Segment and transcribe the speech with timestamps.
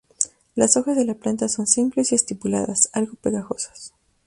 [0.55, 3.93] Las hojas de la planta son simples y estipuladas, algo pegajosas.